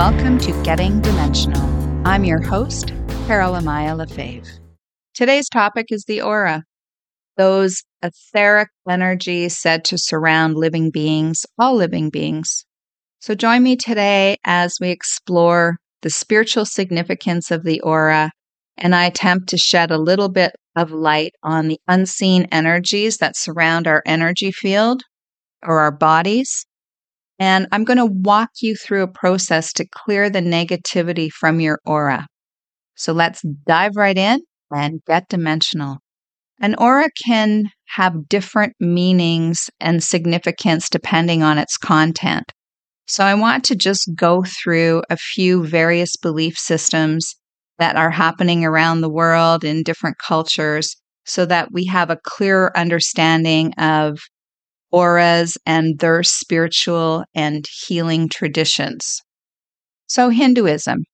[0.00, 2.08] Welcome to Getting Dimensional.
[2.08, 2.94] I'm your host,
[3.26, 4.50] Carol Amaya Lefebvre.
[5.12, 6.64] Today's topic is the aura,
[7.36, 12.64] those etheric energies said to surround living beings, all living beings.
[13.18, 18.30] So join me today as we explore the spiritual significance of the aura
[18.78, 23.36] and I attempt to shed a little bit of light on the unseen energies that
[23.36, 25.02] surround our energy field
[25.62, 26.64] or our bodies.
[27.40, 31.80] And I'm going to walk you through a process to clear the negativity from your
[31.86, 32.26] aura.
[32.96, 35.98] So let's dive right in and get dimensional.
[36.60, 42.52] An aura can have different meanings and significance depending on its content.
[43.06, 47.34] So I want to just go through a few various belief systems
[47.78, 50.94] that are happening around the world in different cultures
[51.24, 54.18] so that we have a clearer understanding of
[54.92, 59.20] auras and their spiritual and healing traditions.
[60.06, 61.04] So, Hinduism.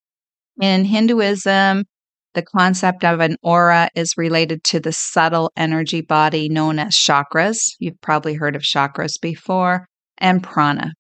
[0.61, 1.85] In Hinduism,
[2.33, 7.59] the concept of an aura is related to the subtle energy body known as chakras.
[7.79, 9.87] You've probably heard of chakras before,
[10.19, 10.93] and prana.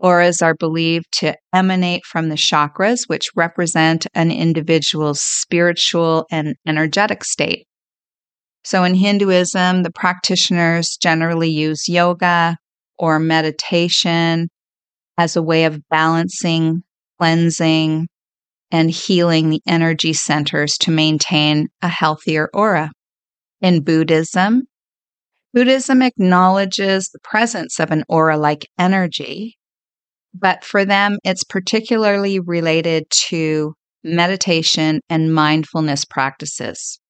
[0.00, 7.24] Auras are believed to emanate from the chakras, which represent an individual's spiritual and energetic
[7.24, 7.67] state.
[8.68, 12.58] So, in Hinduism, the practitioners generally use yoga
[12.98, 14.50] or meditation
[15.16, 16.82] as a way of balancing,
[17.18, 18.08] cleansing,
[18.70, 22.92] and healing the energy centers to maintain a healthier aura.
[23.62, 24.64] In Buddhism,
[25.54, 29.56] Buddhism acknowledges the presence of an aura like energy
[30.34, 33.72] but for them, it's particularly related to
[34.04, 37.00] meditation and mindfulness practices.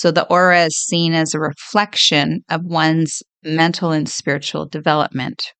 [0.00, 5.52] So the aura is seen as a reflection of one's mental and spiritual development.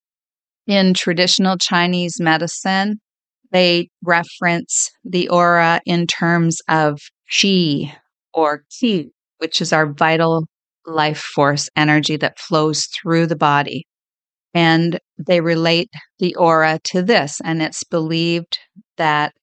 [0.67, 3.01] In traditional Chinese medicine,
[3.53, 6.99] they reference the aura in terms of
[7.31, 7.93] qi
[8.33, 9.11] or qi,
[9.41, 10.47] which is our vital
[10.87, 13.85] life force energy that flows through the body.
[14.55, 17.43] And they relate the aura to this.
[17.45, 18.59] And it's believed
[18.97, 19.35] that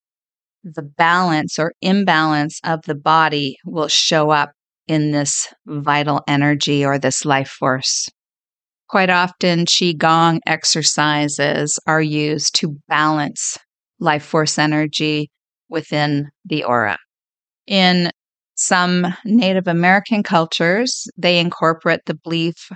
[0.64, 4.54] the balance or imbalance of the body will show up
[4.88, 8.08] in this vital energy or this life force.
[8.90, 13.58] Quite often, Qigong exercises are used to balance
[14.00, 15.30] life force energy
[15.70, 16.98] within the aura.
[17.66, 18.12] In
[18.56, 22.72] some Native American cultures, they incorporate the belief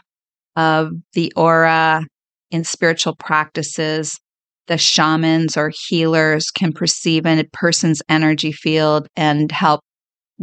[0.55, 2.03] of the aura
[2.51, 4.19] in spiritual practices,
[4.67, 9.81] the shamans or healers can perceive a person's energy field and help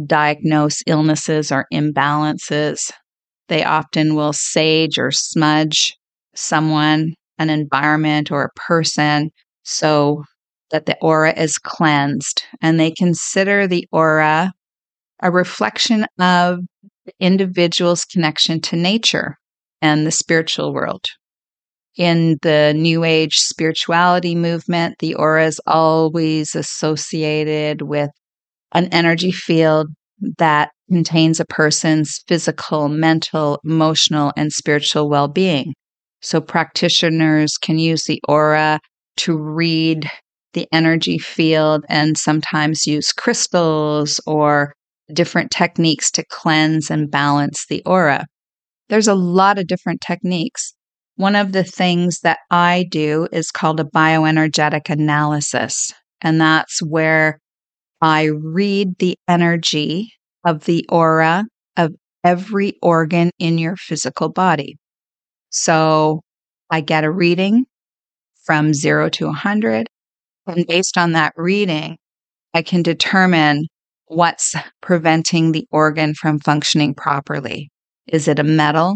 [0.05, 2.91] diagnose illnesses or imbalances.
[3.47, 5.95] They often will sage or smudge
[6.35, 9.31] someone, an environment, or a person
[9.63, 10.23] so
[10.71, 12.43] that the aura is cleansed.
[12.61, 14.53] And they consider the aura
[15.21, 16.59] a reflection of
[17.05, 19.37] the individual's connection to nature
[19.81, 21.05] and the spiritual world
[21.99, 28.09] in the New Age spirituality movement, the aura is always associated with
[28.73, 29.87] an energy field
[30.37, 35.73] that contains a person's physical, mental, emotional, and spiritual well being.
[36.21, 38.79] So, practitioners can use the aura
[39.17, 40.09] to read
[40.53, 44.73] the energy field and sometimes use crystals or
[45.13, 48.25] different techniques to cleanse and balance the aura.
[48.89, 50.73] There's a lot of different techniques.
[51.15, 55.93] One of the things that I do is called a bioenergetic analysis.
[56.21, 57.39] And that's where
[58.01, 60.11] I read the energy
[60.45, 61.43] of the aura
[61.75, 61.93] of
[62.23, 64.77] every organ in your physical body.
[65.49, 66.21] So
[66.69, 67.65] I get a reading
[68.45, 69.87] from zero to 100.
[70.47, 71.97] And based on that reading,
[72.53, 73.65] I can determine
[74.05, 77.69] what's preventing the organ from functioning properly.
[78.07, 78.95] Is it a metal?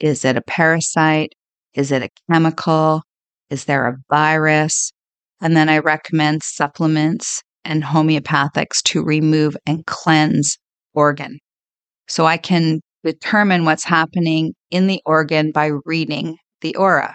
[0.00, 1.32] Is it a parasite?
[1.74, 3.02] Is it a chemical?
[3.50, 4.92] Is there a virus?
[5.40, 10.56] And then I recommend supplements and homeopathics to remove and cleanse
[10.94, 11.38] organ.
[12.08, 17.14] So I can determine what's happening in the organ by reading the aura.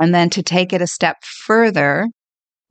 [0.00, 2.08] And then to take it a step further,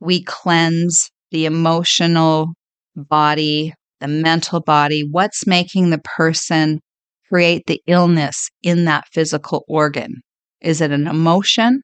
[0.00, 2.54] we cleanse the emotional
[2.96, 6.80] body, the mental body, what's making the person
[7.28, 10.20] create the illness in that physical organ.
[10.60, 11.82] Is it an emotion?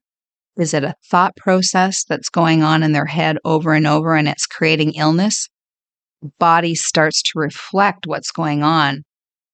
[0.61, 4.29] Is it a thought process that's going on in their head over and over and
[4.29, 5.49] it's creating illness?
[6.39, 9.05] Body starts to reflect what's going on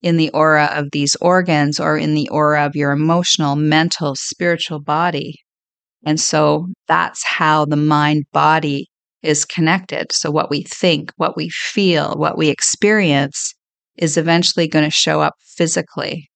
[0.03, 4.81] in the aura of these organs or in the aura of your emotional, mental, spiritual
[4.81, 5.37] body.
[6.05, 8.88] And so that's how the mind body
[9.23, 10.11] is connected.
[10.11, 13.55] So, what we think, what we feel, what we experience
[13.97, 16.29] is eventually going to show up physically.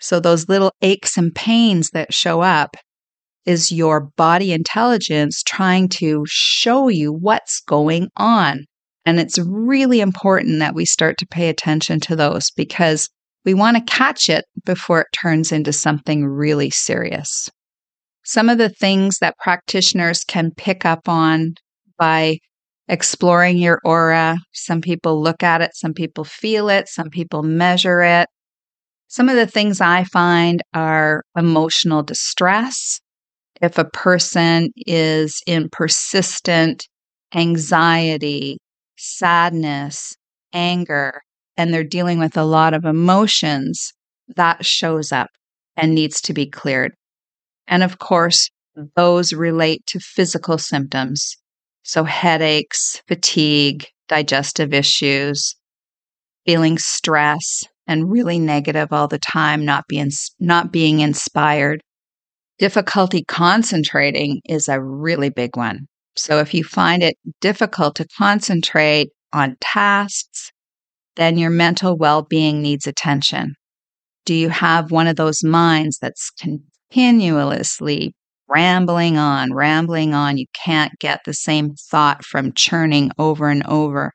[0.00, 2.74] So, those little aches and pains that show up
[3.46, 8.64] is your body intelligence trying to show you what's going on.
[9.06, 13.10] And it's really important that we start to pay attention to those because
[13.44, 17.50] we want to catch it before it turns into something really serious.
[18.24, 21.54] Some of the things that practitioners can pick up on
[21.98, 22.38] by
[22.88, 24.38] exploring your aura.
[24.52, 28.28] Some people look at it, some people feel it, some people measure it.
[29.08, 33.00] Some of the things I find are emotional distress.
[33.64, 36.86] If a person is in persistent
[37.34, 38.58] anxiety,
[38.98, 40.14] sadness,
[40.52, 41.22] anger,
[41.56, 43.94] and they're dealing with a lot of emotions,
[44.36, 45.28] that shows up
[45.78, 46.92] and needs to be cleared.
[47.66, 48.50] And of course,
[48.96, 51.34] those relate to physical symptoms.
[51.84, 55.56] So, headaches, fatigue, digestive issues,
[56.44, 61.80] feeling stress and really negative all the time, not being, not being inspired.
[62.58, 65.86] Difficulty concentrating is a really big one.
[66.16, 70.52] So, if you find it difficult to concentrate on tasks,
[71.16, 73.54] then your mental well being needs attention.
[74.24, 78.14] Do you have one of those minds that's continuously
[78.48, 80.38] rambling on, rambling on.
[80.38, 84.12] You can't get the same thought from churning over and over,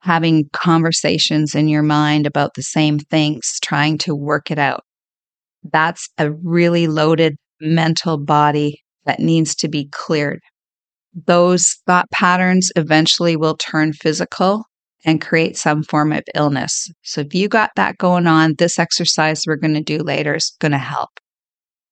[0.00, 4.82] having conversations in your mind about the same things, trying to work it out.
[5.72, 10.40] That's a really loaded mental body that needs to be cleared.
[11.26, 14.64] Those thought patterns eventually will turn physical
[15.04, 16.90] and create some form of illness.
[17.02, 20.54] So if you got that going on, this exercise we're going to do later is
[20.60, 21.10] going to help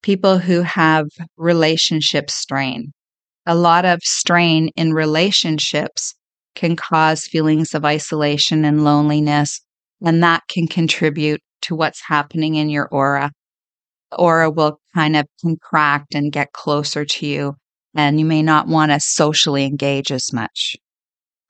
[0.07, 2.93] people who have relationship strain.
[3.45, 6.15] A lot of strain in relationships
[6.55, 9.61] can cause feelings of isolation and loneliness,
[10.05, 13.33] and that can contribute to what's happening in your aura.
[14.13, 17.55] Aura will kind of contract and get closer to you,
[17.95, 20.77] and you may not want to socially engage as much.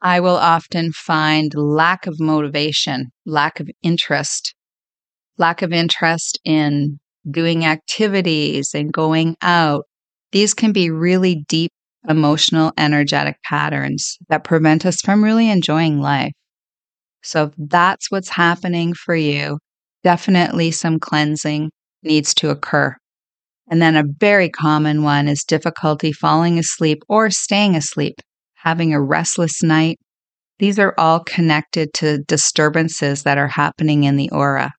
[0.03, 4.55] I will often find lack of motivation, lack of interest,
[5.39, 6.99] lack of interest in
[7.31, 9.85] doing activities and going out.
[10.33, 11.73] These can be really deep
[12.09, 16.33] emotional, energetic patterns that prevent us from really enjoying life.
[17.23, 19.59] So, if that's what's happening for you,
[20.05, 21.71] definitely some cleansing
[22.07, 22.97] needs to occur.
[23.69, 28.15] And then a very common one is difficulty falling asleep or staying asleep,
[28.55, 29.99] having a restless night.
[30.59, 34.73] These are all connected to disturbances that are happening in the aura.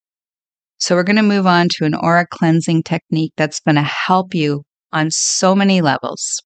[0.80, 4.34] So, we're going to move on to an aura cleansing technique that's going to help
[4.34, 4.64] you
[4.94, 6.42] on so many levels.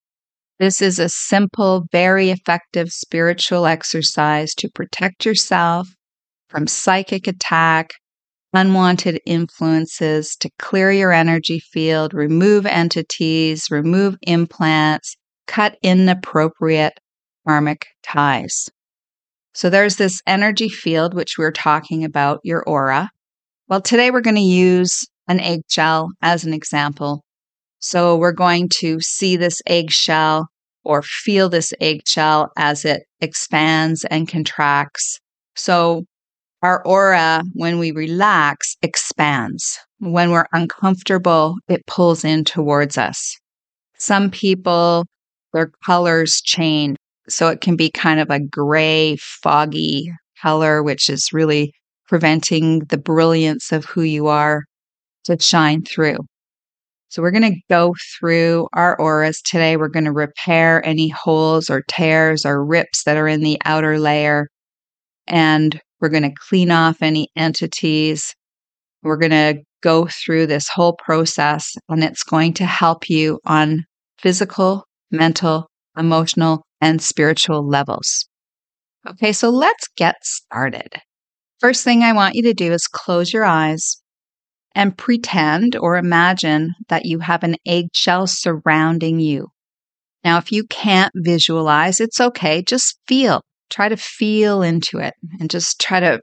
[0.59, 5.89] This is a simple, very effective spiritual exercise to protect yourself
[6.49, 7.89] from psychic attack,
[8.53, 15.15] unwanted influences, to clear your energy field, remove entities, remove implants,
[15.47, 16.99] cut inappropriate
[17.47, 18.69] karmic ties.
[19.53, 23.09] So there's this energy field, which we're talking about, your aura.
[23.67, 27.23] Well, today we're going to use an eggshell as an example.
[27.79, 30.47] So we're going to see this eggshell
[30.83, 35.19] or feel this eggshell as it expands and contracts.
[35.55, 36.05] So
[36.61, 39.79] our aura, when we relax, expands.
[39.99, 43.37] When we're uncomfortable, it pulls in towards us.
[43.97, 45.05] Some people,
[45.53, 46.97] their colors change.
[47.29, 51.73] So it can be kind of a gray, foggy color, which is really
[52.07, 54.63] preventing the brilliance of who you are
[55.23, 56.17] to shine through.
[57.09, 59.75] So, we're going to go through our auras today.
[59.75, 63.99] We're going to repair any holes or tears or rips that are in the outer
[63.99, 64.47] layer.
[65.27, 68.35] And we're going to clean off any entities.
[69.03, 73.85] We're going to go through this whole process, and it's going to help you on
[74.19, 75.67] physical, mental,
[75.97, 78.27] emotional, and spiritual levels.
[79.07, 80.93] Okay, so let's get started.
[81.59, 83.97] First thing I want you to do is close your eyes
[84.73, 89.47] and pretend or imagine that you have an eggshell surrounding you.
[90.23, 92.61] Now, if you can't visualize, it's okay.
[92.61, 93.41] Just feel.
[93.71, 96.21] Try to feel into it and just try to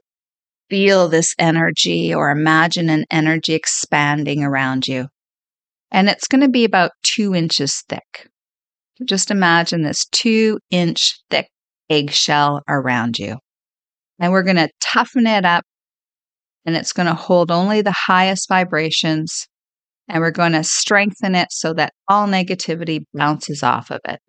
[0.69, 5.07] feel this energy or imagine an energy expanding around you.
[5.91, 8.29] And it's going to be about two inches thick.
[9.03, 11.47] Just imagine this two inch thick
[11.89, 13.37] eggshell around you.
[14.19, 15.63] And we're going to toughen it up
[16.65, 19.47] and it's going to hold only the highest vibrations.
[20.07, 24.19] And we're going to strengthen it so that all negativity bounces off of it.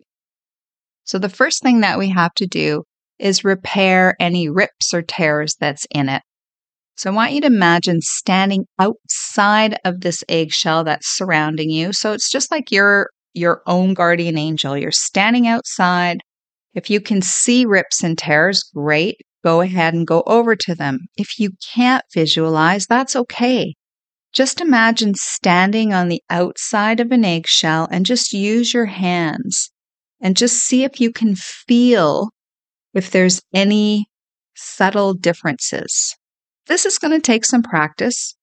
[1.03, 2.83] So the first thing that we have to do
[3.21, 6.23] is repair any rips or tears that's in it.
[6.95, 11.93] So I want you to imagine standing outside of this eggshell that's surrounding you.
[11.93, 14.77] So it's just like you're your own guardian angel.
[14.77, 16.19] You're standing outside.
[16.73, 19.17] If you can see rips and tears, great.
[19.43, 20.99] Go ahead and go over to them.
[21.17, 23.73] If you can't visualize, that's okay.
[24.33, 29.71] Just imagine standing on the outside of an eggshell and just use your hands
[30.21, 32.29] and just see if you can feel
[32.93, 34.05] if there's any
[34.55, 36.15] subtle differences.
[36.67, 38.35] This is going to take some practice,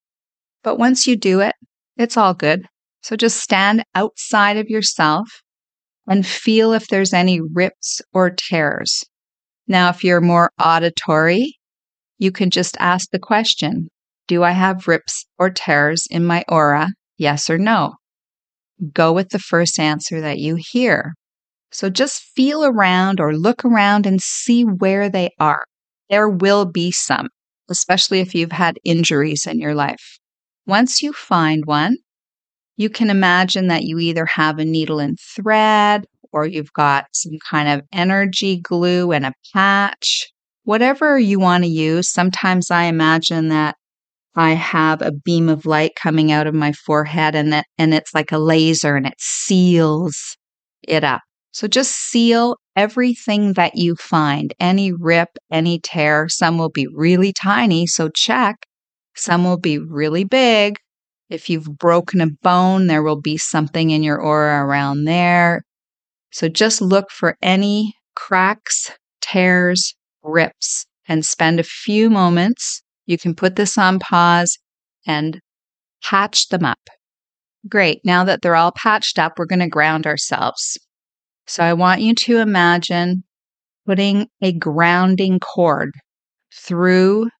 [0.62, 1.54] but once you do it,
[1.96, 2.66] it's all good.
[3.02, 5.28] So just stand outside of yourself
[6.06, 9.04] and feel if there's any rips or tears.
[9.66, 11.58] Now, if you're more auditory,
[12.18, 13.88] you can just ask the question
[14.26, 16.88] Do I have rips or tears in my aura?
[17.18, 17.94] Yes or no.
[18.92, 21.14] Go with the first answer that you hear.
[21.70, 25.64] So just feel around or look around and see where they are.
[26.10, 27.28] There will be some,
[27.68, 30.18] especially if you've had injuries in your life.
[30.66, 31.96] Once you find one,
[32.76, 37.38] you can imagine that you either have a needle and thread or you've got some
[37.48, 40.30] kind of energy glue and a patch,
[40.64, 42.08] whatever you want to use.
[42.08, 43.76] Sometimes I imagine that
[44.36, 48.14] I have a beam of light coming out of my forehead and that and it's
[48.14, 50.36] like a laser and it seals
[50.86, 51.22] it up.
[51.58, 56.28] So just seal everything that you find, any rip, any tear.
[56.28, 58.64] Some will be really tiny, so check.
[59.16, 60.76] Some will be really big.
[61.28, 65.62] If you've broken a bone, there will be something in your aura around there.
[66.30, 72.84] So just look for any cracks, tears, rips, and spend a few moments.
[73.06, 74.56] You can put this on pause
[75.08, 75.40] and
[76.04, 76.78] patch them up.
[77.68, 77.98] Great.
[78.04, 80.78] Now that they're all patched up, we're going to ground ourselves.
[81.48, 83.24] So I want you to imagine
[83.86, 85.92] putting a grounding cord
[86.54, 87.30] through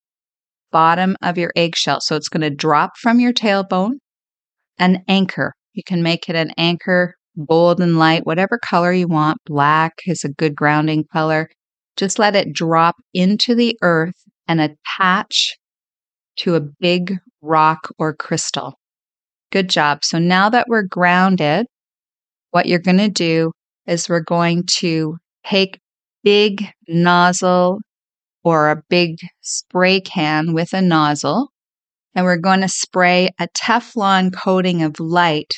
[0.71, 2.01] bottom of your eggshell.
[2.01, 3.99] So it's going to drop from your tailbone,
[4.79, 5.53] an anchor.
[5.73, 9.37] You can make it an anchor, bold and light, whatever color you want.
[9.45, 11.47] Black is a good grounding color.
[11.95, 14.15] Just let it drop into the earth
[14.47, 15.55] and attach
[16.37, 18.73] to a big rock or crystal.
[19.51, 20.03] Good job.
[20.03, 21.67] So now that we're grounded,
[22.49, 23.51] what you're going to do
[23.89, 25.79] is we're going to take
[26.23, 27.79] big nozzle
[28.43, 31.49] or a big spray can with a nozzle
[32.15, 35.51] and we're going to spray a Teflon coating of light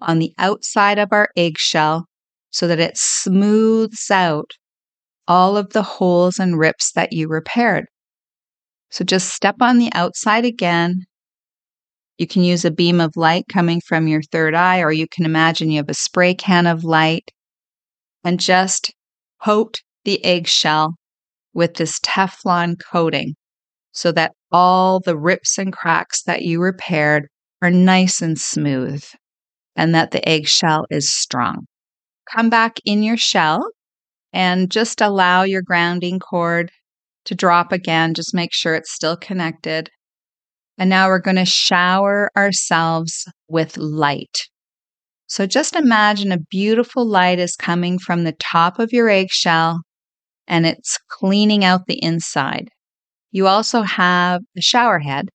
[0.00, 2.06] on the outside of our eggshell
[2.50, 4.50] so that it smooths out
[5.26, 7.84] all of the holes and rips that you repaired.
[8.90, 11.04] So just step on the outside again.
[12.16, 15.24] You can use a beam of light coming from your third eye, or you can
[15.24, 17.30] imagine you have a spray can of light
[18.24, 18.92] and just
[19.42, 20.94] coat the eggshell
[21.54, 23.34] with this Teflon coating
[23.92, 27.26] so that all the rips and cracks that you repaired
[27.62, 29.04] are nice and smooth
[29.76, 31.66] and that the eggshell is strong.
[32.34, 33.70] Come back in your shell
[34.32, 36.70] and just allow your grounding cord
[37.24, 38.14] to drop again.
[38.14, 39.90] Just make sure it's still connected.
[40.76, 44.48] And now we're going to shower ourselves with light.
[45.28, 49.82] So just imagine a beautiful light is coming from the top of your eggshell
[50.46, 52.70] and it's cleaning out the inside.
[53.30, 55.28] You also have a shower head,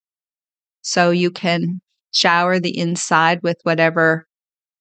[0.82, 1.80] so you can
[2.12, 4.26] shower the inside with whatever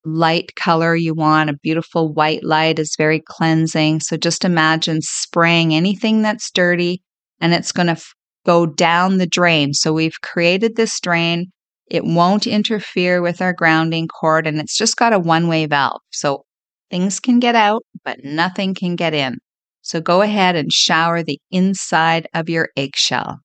[0.03, 1.51] light color you want.
[1.51, 3.99] A beautiful white light is very cleansing.
[3.99, 7.03] So just imagine spraying anything that's dirty
[7.39, 8.13] and it's going to f-
[8.45, 9.73] go down the drain.
[9.73, 11.51] So we've created this drain
[11.93, 16.01] it won't interfere with our grounding cord and it's just got a one way valve.
[16.11, 16.43] So
[16.89, 19.37] things can get out, but nothing can get in.
[19.83, 23.37] So go ahead and shower the inside of your eggshell.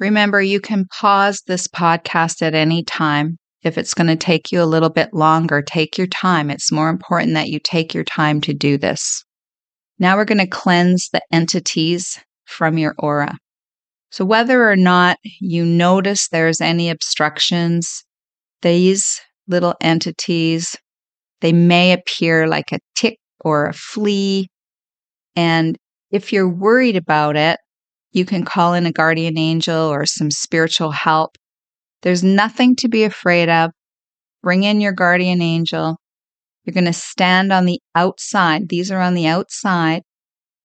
[0.00, 3.36] Remember, you can pause this podcast at any time.
[3.62, 6.48] If it's going to take you a little bit longer, take your time.
[6.48, 9.24] It's more important that you take your time to do this.
[9.98, 13.36] Now we're going to cleanse the entities from your aura.
[14.10, 18.04] So, whether or not you notice there's any obstructions,
[18.62, 20.76] these little entities,
[21.40, 24.48] they may appear like a tick or a flea.
[25.36, 25.76] And
[26.10, 27.58] if you're worried about it,
[28.12, 31.36] you can call in a guardian angel or some spiritual help.
[32.02, 33.70] There's nothing to be afraid of.
[34.42, 35.98] Bring in your guardian angel.
[36.64, 38.68] You're going to stand on the outside.
[38.68, 40.02] These are on the outside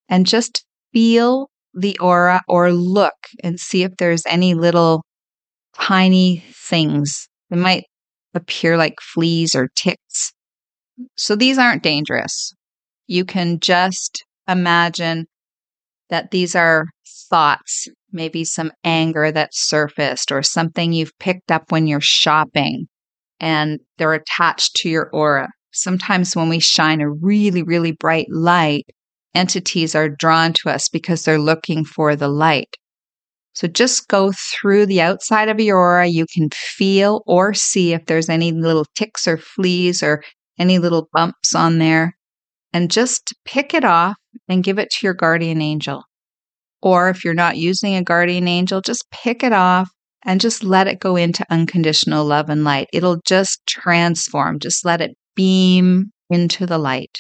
[0.10, 5.04] and just feel the aura or look and see if there's any little
[5.76, 7.84] tiny things that might
[8.34, 10.32] appear like fleas or ticks.
[11.18, 12.54] So these aren't dangerous.
[13.08, 15.26] you can just imagine
[16.10, 16.86] that these are
[17.30, 22.88] thoughts, maybe some anger that surfaced or something you've picked up when you're shopping
[23.40, 25.50] and they're attached to your aura.
[25.72, 28.86] Sometimes when we shine a really, really bright light,
[29.36, 32.76] entities are drawn to us because they're looking for the light.
[33.56, 36.08] So just go through the outside of your aura.
[36.08, 40.24] You can feel or see if there's any little ticks or fleas or
[40.58, 42.16] any little bumps on there.
[42.74, 44.16] And just pick it off
[44.48, 46.04] and give it to your guardian angel.
[46.82, 49.90] Or if you're not using a guardian angel, just pick it off
[50.26, 52.88] and just let it go into unconditional love and light.
[52.92, 54.60] It'll just transform.
[54.60, 57.20] Just let it beam into the light.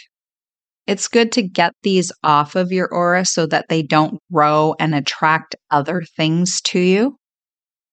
[0.85, 4.93] It's good to get these off of your aura so that they don't grow and
[4.93, 7.17] attract other things to you.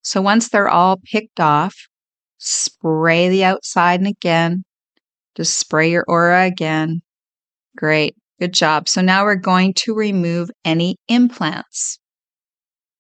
[0.02, 1.75] So once they're all picked off,
[2.38, 4.64] spray the outside and again.
[5.37, 7.00] Just spray your aura again.
[7.76, 8.16] Great.
[8.40, 8.88] Good job.
[8.88, 11.99] So now we're going to remove any implants.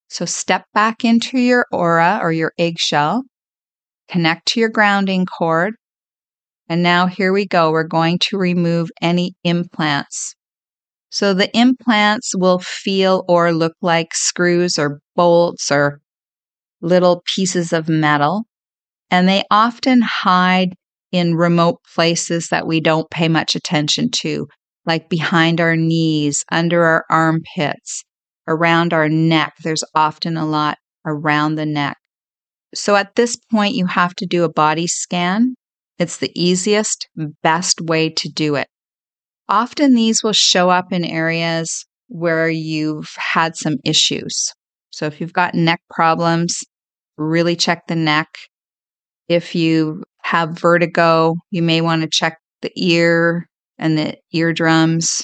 [0.08, 3.24] So step back into your aura or your eggshell,
[4.08, 5.74] connect to your grounding cord,
[6.70, 7.72] and now here we go.
[7.72, 10.36] We're going to remove any implants.
[11.10, 16.00] So the implants will feel or look like screws or bolts or
[16.80, 18.44] little pieces of metal.
[19.10, 20.74] And they often hide
[21.10, 24.46] in remote places that we don't pay much attention to,
[24.86, 28.04] like behind our knees, under our armpits,
[28.46, 29.54] around our neck.
[29.64, 31.96] There's often a lot around the neck.
[32.76, 35.56] So at this point, you have to do a body scan
[36.00, 37.06] it's the easiest,
[37.42, 38.66] best way to do it.
[39.50, 44.52] Often these will show up in areas where you've had some issues.
[44.88, 46.58] So if you've got neck problems,
[47.18, 48.28] really check the neck.
[49.28, 53.46] If you have vertigo, you may want to check the ear
[53.78, 55.22] and the eardrums.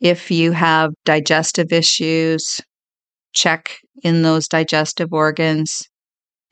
[0.00, 2.60] If you have digestive issues,
[3.34, 5.82] check in those digestive organs.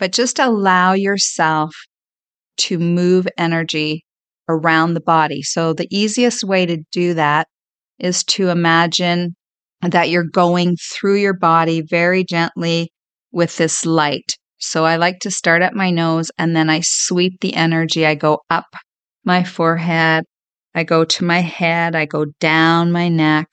[0.01, 1.73] But just allow yourself
[2.57, 4.05] to move energy
[4.49, 5.43] around the body.
[5.43, 7.49] So, the easiest way to do that
[7.99, 9.35] is to imagine
[9.83, 12.93] that you're going through your body very gently
[13.33, 14.33] with this light.
[14.59, 18.07] So, I like to start at my nose and then I sweep the energy.
[18.07, 18.67] I go up
[19.25, 20.25] my forehead,
[20.75, 23.49] I go to my head, I go down my neck,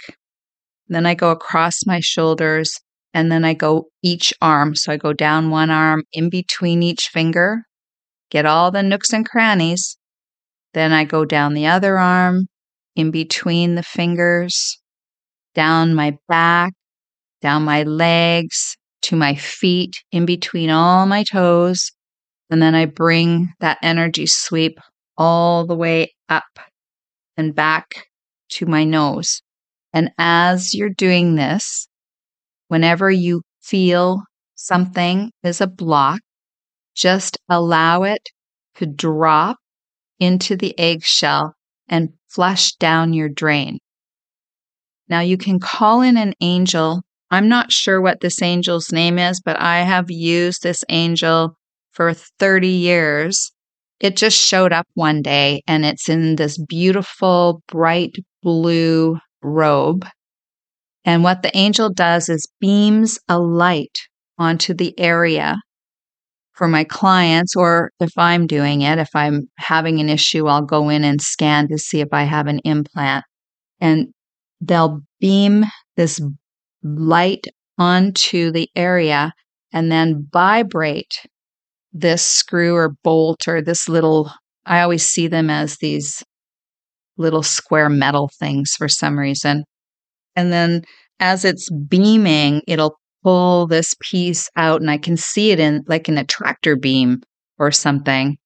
[0.88, 2.80] then I go across my shoulders,
[3.14, 4.76] and then I go each arm.
[4.76, 7.64] So, I go down one arm in between each finger
[8.34, 9.96] get all the nooks and crannies.
[10.74, 12.48] Then I go down the other arm,
[12.96, 14.80] in between the fingers,
[15.54, 16.74] down my back,
[17.42, 21.92] down my legs, to my feet, in between all my toes.
[22.50, 24.80] And then I bring that energy sweep
[25.16, 26.44] all the way up
[27.38, 28.08] and back
[28.50, 29.42] to my nose.
[29.94, 31.88] And as you're doing this,
[32.68, 34.24] whenever you feel
[34.56, 36.20] something is a block,
[36.96, 38.30] just allow it
[38.76, 39.58] to drop
[40.20, 41.54] into the eggshell
[41.88, 43.80] and flush down your drain.
[45.10, 47.02] Now you can call in an angel.
[47.30, 51.56] I'm not sure what this angel's name is, but I have used this angel
[51.92, 53.52] for 30 years.
[54.00, 60.06] It just showed up one day and it's in this beautiful bright blue robe.
[61.06, 63.98] And what the angel does is beams a light
[64.38, 65.58] onto the area
[66.54, 70.90] for my clients, or if I'm doing it, if I'm having an issue, I'll go
[70.90, 73.26] in and scan to see if I have an implant.
[73.80, 74.08] And
[74.62, 75.66] they'll beam
[75.98, 76.22] this
[76.84, 79.34] light onto the area
[79.72, 81.26] and then vibrate
[81.92, 84.32] this screw or bolt or this little,
[84.66, 86.24] I always see them as these
[87.18, 89.64] little square metal things for some reason.
[90.36, 90.84] And then
[91.20, 96.10] as it's beaming, it'll pull this piece out and I can see it in like
[96.10, 97.22] in a tractor beam
[97.58, 98.38] or something.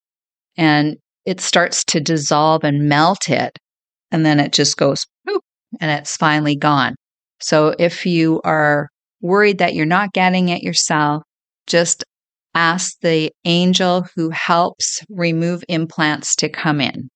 [0.56, 3.58] And it starts to dissolve and melt it.
[4.12, 5.40] And then it just goes boop
[5.82, 6.96] and it's finally gone.
[7.40, 8.90] So if you are
[9.22, 11.24] worried that you're not getting it yourself,
[11.68, 12.04] just
[12.56, 17.10] ask the angel who helps remove implants to come in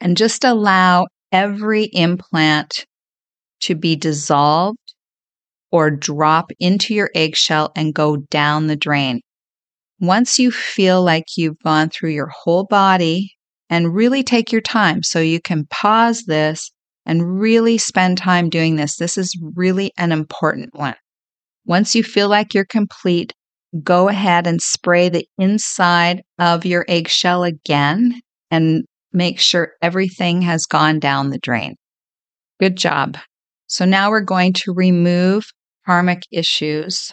[0.00, 2.86] and just allow every implant
[3.60, 4.78] to be dissolved
[5.70, 9.20] or drop into your eggshell and go down the drain.
[10.00, 13.32] Once you feel like you've gone through your whole body
[13.70, 16.70] and really take your time so you can pause this
[17.06, 18.96] and really spend time doing this.
[18.96, 20.96] This is really an important one.
[21.64, 23.32] Once you feel like you're complete,
[23.82, 30.66] go ahead and spray the inside of your eggshell again and make sure everything has
[30.66, 31.74] gone down the drain.
[32.60, 33.16] Good job.
[33.66, 35.52] So now we're going to remove
[35.84, 37.12] karmic issues.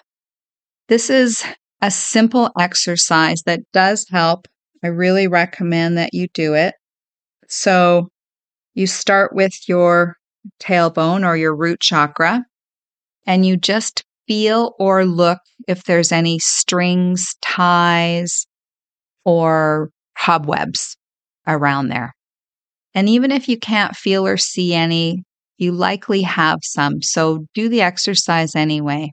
[0.87, 1.43] This is
[1.81, 4.47] a simple exercise that does help.
[4.83, 6.75] I really recommend that you do it.
[7.47, 8.09] So
[8.73, 10.15] you start with your
[10.61, 12.43] tailbone or your root chakra,
[13.25, 18.45] and you just feel or look if there's any strings, ties,
[19.25, 20.97] or cobwebs
[21.47, 22.13] around there.
[22.93, 25.23] And even if you can't feel or see any,
[25.63, 27.01] you likely have some.
[27.01, 29.11] So do the exercise anyway.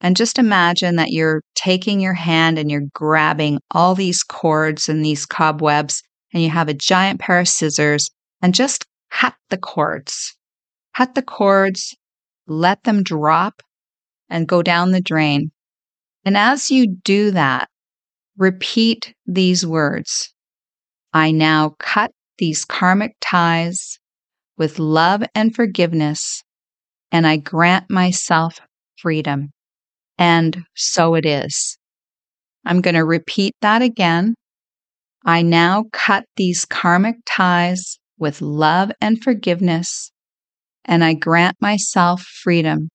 [0.00, 5.04] And just imagine that you're taking your hand and you're grabbing all these cords and
[5.04, 8.10] these cobwebs, and you have a giant pair of scissors
[8.42, 10.34] and just cut the cords.
[10.96, 11.94] Cut the cords,
[12.46, 13.62] let them drop
[14.28, 15.50] and go down the drain.
[16.24, 17.68] And as you do that,
[18.36, 20.32] repeat these words
[21.12, 23.98] I now cut these karmic ties
[24.58, 26.42] with love and forgiveness,
[27.12, 28.58] and I grant myself
[28.96, 29.50] freedom.
[30.18, 31.78] And so it is.
[32.64, 34.34] I'm going to repeat that again.
[35.24, 40.10] I now cut these karmic ties with love and forgiveness,
[40.84, 42.88] and I grant myself freedom.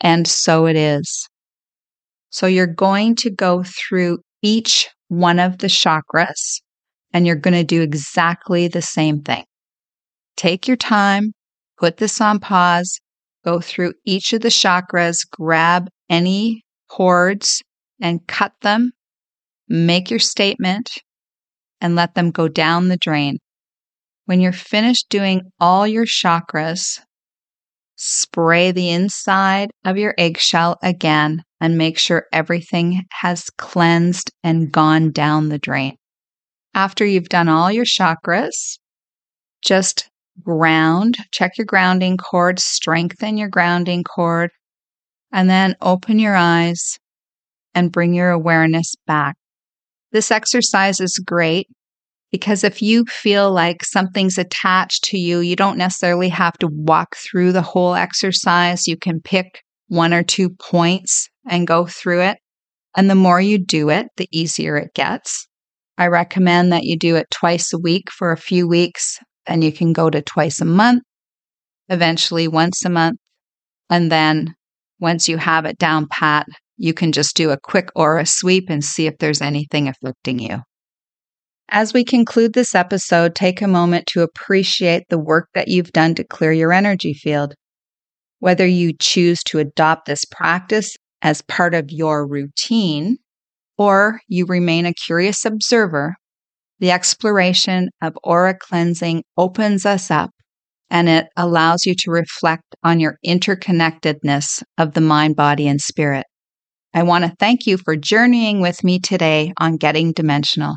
[0.00, 1.28] And so it is.
[2.30, 6.60] So you're going to go through each one of the chakras
[7.12, 9.44] and you're going to do exactly the same thing.
[10.36, 11.32] Take your time,
[11.78, 13.00] put this on pause,
[13.44, 17.62] go through each of the chakras, grab any cords
[18.00, 18.92] and cut them,
[19.68, 20.90] make your statement,
[21.80, 23.38] and let them go down the drain.
[24.26, 26.98] When you're finished doing all your chakras,
[27.96, 35.12] spray the inside of your eggshell again and make sure everything has cleansed and gone
[35.12, 35.96] down the drain.
[36.74, 38.78] After you've done all your chakras,
[39.62, 40.08] just
[40.42, 44.50] ground, check your grounding cord, strengthen your grounding cord,
[45.32, 46.98] and then open your eyes
[47.74, 49.36] and bring your awareness back.
[50.12, 51.68] This exercise is great
[52.30, 57.16] because if you feel like something's attached to you, you don't necessarily have to walk
[57.16, 58.86] through the whole exercise.
[58.86, 62.38] You can pick one or two points and go through it.
[62.96, 65.46] And the more you do it, the easier it gets.
[65.98, 69.72] I recommend that you do it twice a week for a few weeks, and you
[69.72, 71.02] can go to twice a month,
[71.88, 73.18] eventually once a month.
[73.90, 74.54] And then
[75.00, 78.82] once you have it down pat, you can just do a quick aura sweep and
[78.82, 80.60] see if there's anything afflicting you.
[81.68, 86.14] As we conclude this episode, take a moment to appreciate the work that you've done
[86.16, 87.54] to clear your energy field.
[88.40, 93.16] Whether you choose to adopt this practice as part of your routine
[93.78, 96.14] or you remain a curious observer,
[96.80, 100.30] the exploration of aura cleansing opens us up
[100.90, 106.26] and it allows you to reflect on your interconnectedness of the mind, body, and spirit.
[106.92, 110.76] I want to thank you for journeying with me today on Getting Dimensional.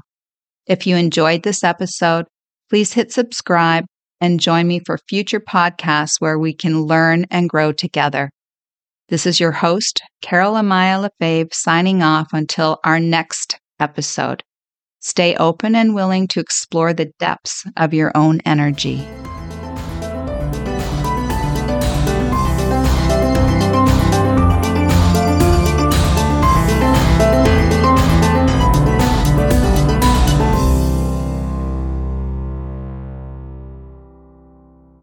[0.66, 2.26] If you enjoyed this episode,
[2.70, 3.86] please hit subscribe
[4.20, 8.32] and join me for future podcasts where we can learn and grow together.
[9.10, 14.44] This is your host, Carol Amaya Lefebvre, signing off until our next episode.
[15.08, 19.08] Stay open and willing to explore the depths of your own energy.